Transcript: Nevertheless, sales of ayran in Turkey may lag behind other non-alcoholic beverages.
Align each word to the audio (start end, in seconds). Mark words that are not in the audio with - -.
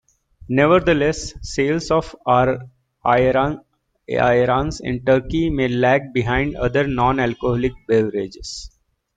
Nevertheless, 0.49 1.35
sales 1.47 1.91
of 1.91 2.15
ayran 2.25 3.59
in 4.07 5.05
Turkey 5.05 5.49
may 5.51 5.67
lag 5.67 6.11
behind 6.11 6.55
other 6.55 6.87
non-alcoholic 6.87 7.73
beverages. 7.87 8.71